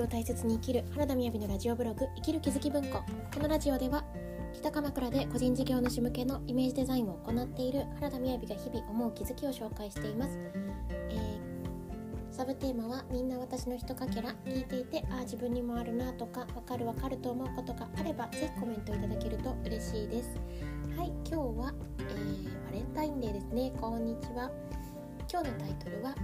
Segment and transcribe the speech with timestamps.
[0.00, 2.98] を大切に生きる原田みやびのラジオブログ生きる気づき文庫。
[3.34, 4.04] このラジオでは
[4.52, 10.38] 北鎌倉で個人事業主向けのイメージデザインを行っている原田みやびが日々思う気づきを紹介しています、
[11.10, 11.38] えー、
[12.30, 20.40] サブテーマはみんな私のひとかけら聞いていてああ自分にもあるなとかわかるわかると思うことがあればぜひコメントいただけると嬉しいです。
[20.96, 23.72] はい今日は、えー、バレンタインデーですね。
[23.80, 24.50] こんにちは。
[25.30, 26.14] 今日のタイトルは、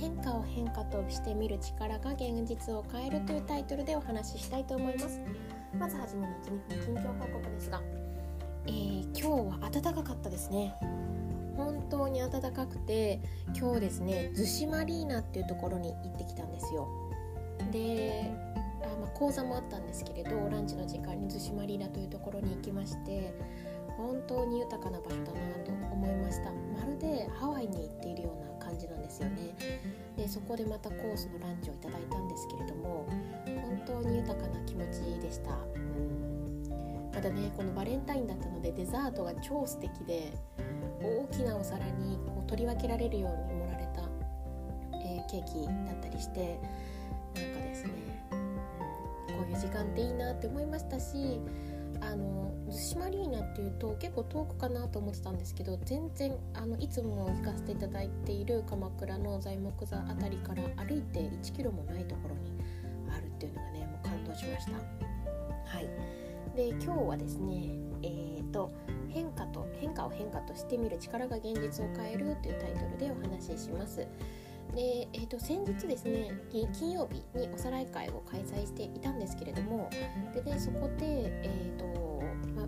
[0.00, 5.20] 変化を変化としてみる力が現実を変えるというタイトルでお話ししたいと思います。
[5.78, 7.82] まずはじめに1、2分近況報告ですが、
[8.66, 10.74] えー、今日は暖かかったですね。
[11.56, 13.20] 本当に暖かくて
[13.56, 16.88] 今日ですね逗子マリーナっていうところに行ってきたんですよ。
[17.70, 18.30] で
[18.82, 23.34] あ、まあ、講座もあったんですけれどランチの時間に逗子マリーナというところに行きまして
[23.96, 25.13] 本当に豊かな場所
[30.44, 33.06] こでまたコースのランチをいただいたんですけれども
[33.46, 40.32] 本当に豊かな気持ちでした、うん、またねこのバレンタインだったのでデザートが超素敵で
[41.02, 44.02] 大きなお皿にこう取り分けられるように盛られた、
[44.98, 46.58] えー、ケーキだったりして
[47.34, 47.90] なんかですね、
[48.30, 48.36] こ
[49.48, 51.40] ういう時間っていいなって思いましたし
[52.00, 62.52] あの逗子マリーナっていうと結構遠くかなと思ってたんですけど全然あのいつも行かせていただいている鎌倉の材木座辺りから歩いて1キロもないところに
[63.12, 64.72] あるっていうのがねもう感動しました。
[64.72, 65.88] はい
[66.56, 68.70] で今日はですねえーと、
[69.08, 74.06] 変化と変化を変化としてみる力が現実を変えるというタイトルでお話しします。
[74.74, 76.32] で、えーと、先日ですね
[76.72, 79.88] 金曜日におさらい会を開催していたんですけれども
[80.34, 81.04] で、ね、そこで、
[81.42, 82.22] えーと
[82.54, 82.66] まあ、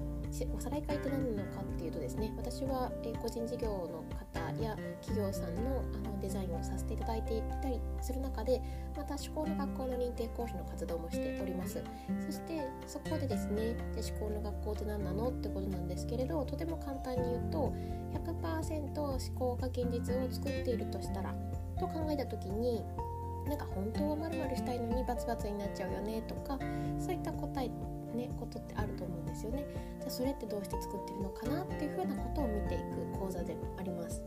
[0.57, 8.61] おさらい会って何なのかっていうとですね私は、えー、個人事業の方や企業さんのあのデザインをさせていただいていたりする中で
[8.97, 11.83] また思考の学校の認定講師の活動もしております。
[12.25, 17.73] そしてそこでですねで思考の学校って何なのってことなんですけれどとても簡単に言うと
[18.15, 21.35] 100%思考が現実を作っているとしたら
[21.79, 22.85] と考えた時に
[23.47, 26.59] なんか本当はまるしたいのにバツバツになっちゃうよねとか
[26.99, 27.69] そういった答え
[28.17, 29.65] ねことってあると思うんですよね。
[30.01, 34.23] じゃあそれってどうして作ってるのかなっていうふうなことを見ていく講座でもあります。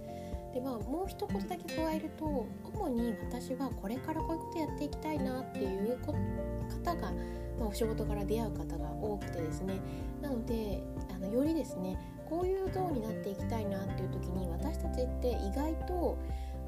[0.53, 7.11] でまあもう一言だけ加えると主に私はこれからこういうことやっていきたいなっていう方が、
[7.59, 9.79] まあ、お仕事から出会う方が多くてですね。
[10.21, 10.81] なので
[11.13, 11.97] あのよりですね
[12.29, 16.17] こういう像になっていきたいなっていう時に私たちって意外と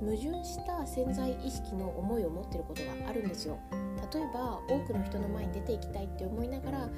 [0.01, 3.59] 矛盾した潜在意識の思いを持ってることがあるんですよ
[4.13, 6.89] 例えば多くの人の前に出ていきたいって思いながら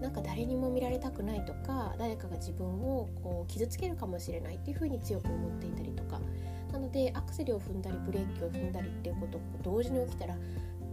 [0.00, 6.20] なんか誰にも見られたくないとか誰かが自分をこう傷つけるかもしれないっていうふうに強く思っていたりとか
[6.72, 10.36] なのでアクセルを踏んだりブレーキを踏んだりっていうことが同時に起きたら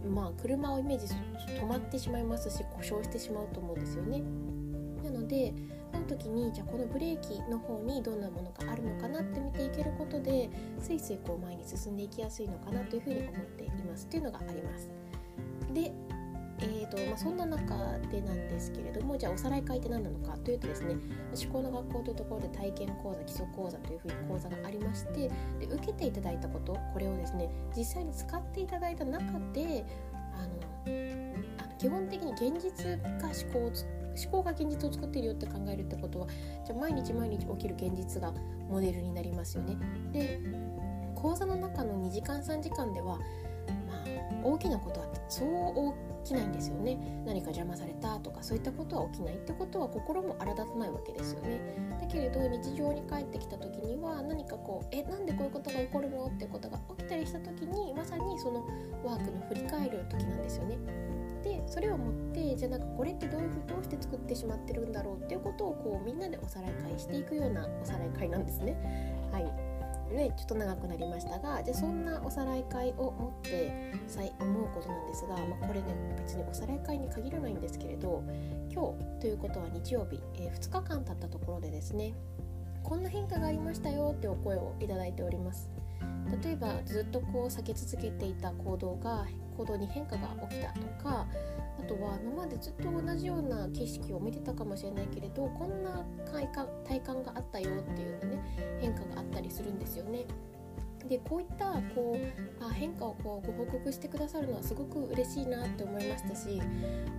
[0.08, 1.20] まあ車をイメージする
[1.56, 4.22] と止まってしまいますし故障してしまうと思うんですよね。
[5.26, 5.52] ので
[5.92, 10.48] その時にじゃあこのブレーキの方にどんなものがあるのかなって見ていけることで
[10.80, 14.90] スイスイこう前に進んでいきやすいのかなというふうに思っていますというのがあります。
[15.74, 15.92] で
[16.58, 17.76] えーとまあ、そんな中
[18.10, 20.94] でなんですけれどもじゃあおさらい会って何なのかというとですね
[21.44, 29.22] 思考の学校というところで体験講座基礎講座というふうに講座がありましてで受けていただいたことこれをですね実際に使っていただいた中
[29.52, 29.84] で
[30.34, 30.66] あの
[31.58, 32.86] あの基本的に現実
[33.20, 36.26] が思考を思考が現実を作っているよって考えるってことは
[36.64, 38.32] じゃあ毎日毎日起きる現実が
[38.68, 39.76] モデルになりますよね。
[40.12, 40.40] で
[41.14, 44.04] 講座の中の2時間3時間では、まあ、
[44.44, 45.94] 大きなことはそう
[46.24, 46.98] 起きないんですよね。
[47.24, 51.60] 何か邪魔されたとかそういったことは起きないってことは心も荒立たないわけですよね。
[52.00, 56.26] だけれど日常に帰ってきた時には何かこうえなんでこういうことが起こるの？
[56.26, 58.66] ってことが起きたりした時にまさにその
[59.04, 60.76] ワークの振り返る時なんですよね。
[61.46, 68.76] でそれを持ってじゃあなんかこれってどういうふどうして作ってしまってるんだろうっていうことをこうみんなでおさらい会していくようなおさらい会なんですね。
[69.32, 69.44] はい
[70.14, 73.92] ね、ちょっと長くなりましたがじゃあそんなおさらい会を持って
[74.38, 78.22] 思うことなんですが、まあ、これね別におさらい会に限らないんですけれど
[78.72, 82.14] 今日ということは日曜日、えー、2日間経ったところでですね
[82.84, 85.68] こんな変化がありましたよってお声をいただいております
[86.42, 89.26] 例えばずっとこう避け続けていた行動が
[89.56, 91.26] 行動に変化が起きたとか
[91.78, 100.26] あとは今までずっと同じような景色を見てたかもしれないけれどこんな体感体感があったよっていうようなね変化があったりするんですよね。
[101.08, 106.60] でこういったこうあ変化をこうご報告してくださるのはすごく嬉しいなって思いましたし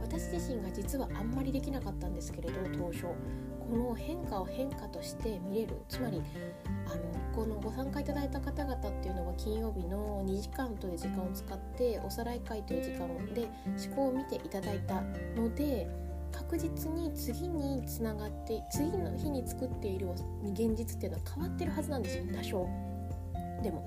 [0.02, 6.22] 私自身が実はあんまりできなかったんですけれど当初この変化を変化として見れるつまり
[7.38, 13.48] このご参加いただいた方々っていうのは金曜日の2時間という時間を使っておさらい会という時間で
[13.86, 15.04] 思考を見ていただいた
[15.40, 15.88] ので
[16.32, 20.08] 確実に次につながって次の日に作っている
[20.52, 22.68] 現実っていうのは変わってるはずなんですよ多少
[23.62, 23.86] でも。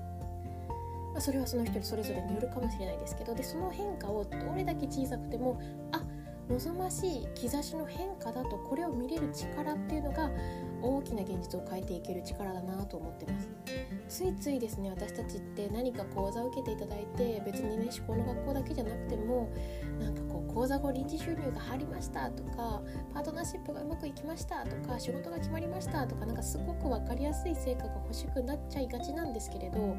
[1.13, 5.59] ま、それはその人それぞれによるかもしれないですけどでその変化をどれだけ小さくても
[5.91, 6.01] あ
[6.47, 10.29] 望ましい兆しの変化だとこれを見れる力っていうのが
[10.81, 13.49] 大きな現実を変えていける力だなと思ってます。
[14.11, 19.49] ついついですね私たちって何か講座を受けていただいて別にね思考の学校だけじゃなくても
[19.99, 22.81] なんかこう講座後臨時収入が入りましたとか
[23.13, 29.95] パートナーシップがうまくいきましたとか仕事が決まりましたとかなんかすごく分かりやすい成果が欲しくなっちゃいがちなんですけれど本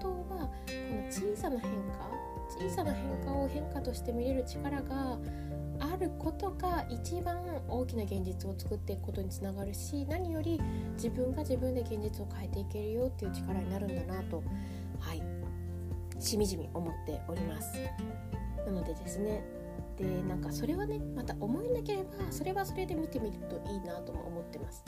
[0.00, 0.52] 当はこ
[0.94, 2.10] の小さな変化
[2.48, 5.18] 小さな変化を変化として見れる力が
[5.96, 10.60] あることが一番大きな現実を作っていくことにつながるし何より
[10.94, 14.42] 自分が自分で現実を変えていけるよっていう力になるんだなと
[15.00, 15.22] はい。
[16.18, 17.78] しみじみ思っております。
[18.64, 19.42] なのでですね
[19.96, 24.84] でなんかそれはねまた思いなければそれはそれで見てみるといいなとも思ってます。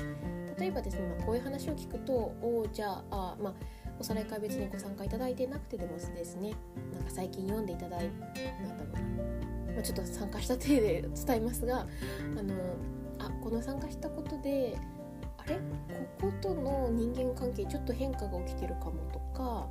[0.59, 2.13] 例えばですね、まあ、こういう話を聞くと
[2.43, 3.55] おじゃああまあ
[3.99, 6.55] おさらい会別にご参加いただいてなくてでもですね
[6.93, 8.11] なんか最近読んでいただい
[8.63, 9.49] なんだろう。
[9.49, 11.87] なまあ、ちょっと参加した体で伝えますが
[12.37, 12.53] あの
[13.21, 14.77] あこの参加したことで
[15.39, 15.55] あれ？
[16.19, 19.69] こことの人間関係ちょっと変化が起きてるかもとか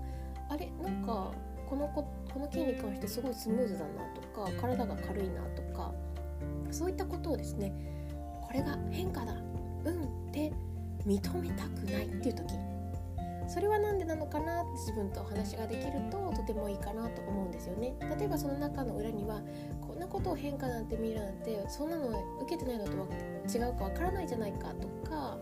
[0.49, 0.71] あれ？
[0.81, 1.33] なんか
[1.69, 5.91] この子この件に関してすごいスムーズだなとか体が軽いなとか
[6.71, 7.73] そういったことをですね
[8.41, 10.53] これが変化だうんって
[11.05, 12.53] 認めたくないっていう時。
[13.49, 17.95] それは何でなのかなって自分とお話ができるととてもいいかなと思うんですよね。
[18.19, 19.41] 例えばその中の裏には
[20.17, 22.09] こんなことを変化なんて見るなんてそんなの
[22.41, 25.37] 受けてないのと違うかわからないじゃないかとか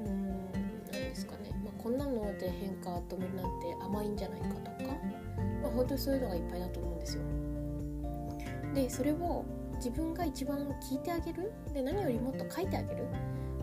[0.00, 0.52] うーん
[0.92, 4.92] 何ですかね、まあ、こんなので変化を止めるなんて甘いんじゃないかとか、
[5.60, 7.22] まあ、本当にそういうのがいっぱいだと思うんですよ。
[8.74, 9.44] でそれを
[9.76, 11.52] 自分が一番聞いてあげる。
[11.72, 13.06] で何よりもっと書いてあげる。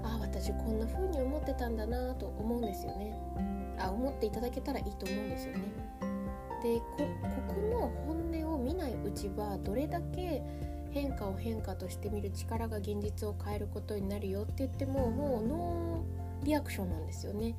[0.04, 3.18] ああ私こんな風に思ってたんだなと思うんですよね。
[3.80, 6.11] あ思っていただけたらいいと思うんですよね。
[6.64, 6.84] でこ
[7.48, 10.42] この本音を見ないうちはどれだけ
[10.92, 17.56] 変化を変化として見る力が現実を変えることになるよって言ってももうノーリアクションなんですよね。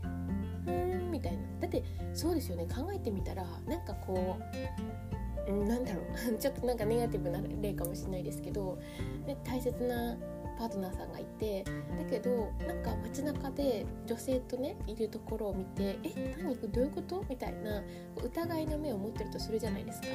[0.66, 1.38] うーんみたいな。
[1.60, 1.82] だって
[2.12, 2.66] そうですよね。
[2.66, 6.36] 考えてみたらなんかこうなんだろう。
[6.38, 8.78] ちょっとなんかネガティブな例かもしれないですけど、
[9.26, 10.16] ね、大切な
[10.58, 11.70] パートナーさんがいてだ
[12.08, 16.54] けどなんか街中で女性とねいるところを見て「え何？
[16.56, 17.82] どういうこと?」みたいな
[18.22, 20.06] 疑いの目を持ってるとするじゃないですか。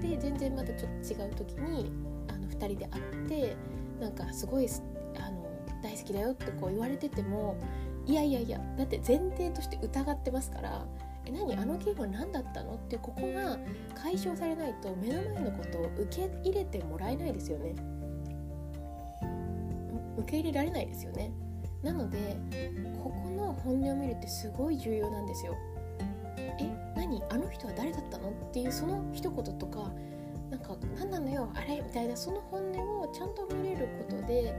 [0.00, 1.90] で全然またちょっと違う時に
[2.28, 3.56] あの2人で会って
[4.00, 4.68] なんかすごい
[5.18, 5.48] あの
[5.82, 7.56] 大好きだよってこう言われてても
[8.06, 10.86] いやいやいやだって前提として疑ってますから
[11.24, 11.54] え何？
[11.56, 12.74] あのゲームは何だったの？
[12.74, 13.58] ってここが
[13.94, 17.74] 解消されないと目の前のことを受け入れてもらえないですよね。
[20.18, 21.32] 受け入れられないですよね。
[21.82, 22.36] なので
[23.02, 25.54] ここの本音を見るってすごい重要なんですよ。
[26.58, 27.22] え何？
[27.30, 28.30] あの人は誰だったの？
[28.30, 29.90] っていうその一言とか
[30.50, 31.50] なんか何なのよ？
[31.54, 31.80] あれ？
[31.80, 34.54] みたいなその本音をちゃんと見れることで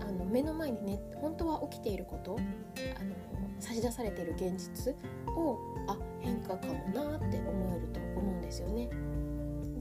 [0.00, 2.38] あの目の前にね本当は起きていること
[2.98, 3.14] あの
[3.58, 4.94] 差し出されている現実
[5.36, 5.58] を
[5.88, 8.88] あ変化かもなって思えると思うんですよね。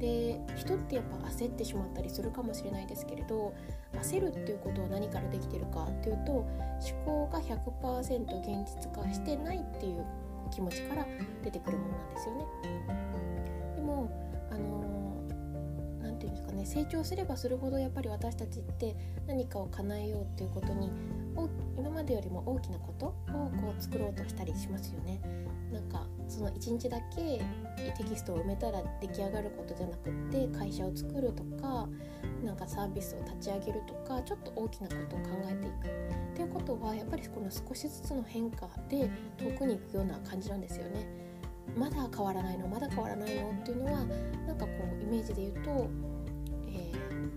[0.03, 3.53] で人ってやっぱ焦ってしまったりするかもしれないですけれど
[3.93, 6.50] 焦るっていうことは何からできてるかっていうと思
[7.05, 8.03] 考が100%
[8.41, 10.05] 現実化してないっていう
[10.51, 11.07] 気持ちから
[11.41, 12.45] 出てくるものなんですよね。
[13.77, 14.12] でも
[14.51, 15.24] あの
[16.01, 20.91] 何て言うんですかね成長すればするほどやっぱり私たちって何かを叶えようっていうことに
[21.77, 25.21] 今までよりも大きなことをこう作ろうとしたりしますよね。
[25.71, 27.41] なんかその1日だけ
[27.97, 31.89] テキストを埋めたら出来上がることじゃなくって会社を作るとか
[32.43, 41.07] なんかサービスを立ち上げるとかちょっと大きなことを考えていくっていうことはやっぱりこの少しずつの変化で遠くに行くような感じなんですよね。
[41.75, 44.05] まだ変わらないのまだ変わらないのっていうのは
[44.45, 45.89] なんかこうイメージで言うと、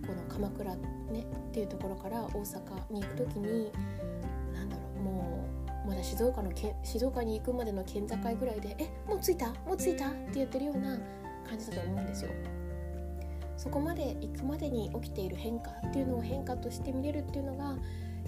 [0.06, 2.60] この鎌倉ねっていうところから大阪
[2.92, 3.70] に行く時に
[4.54, 5.44] 何だろうも
[5.84, 9.48] うまだ静岡のけ静岡に行くまでの県境ぐらいで「えもう着いた？
[9.66, 10.98] もう着いた?」って言ってるような
[11.48, 12.30] 感じだと思うんですよ。
[13.56, 17.76] そこまで行くまでに起きている変化っていうのを変化として見れるっていうのが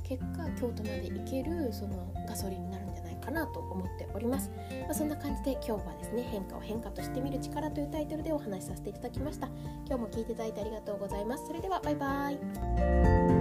[0.09, 4.51] 結果京都まで行けるそのガソリンになるんじゃないかなと思っております、
[4.83, 9.49] まあ、そんな感じで今日はですね変化を変化としてみる力というタイトルでお話しさせていただきました。
[9.87, 11.47] 今日も聞いていただいてありがとうございます。
[11.47, 13.38] それではバイバイ。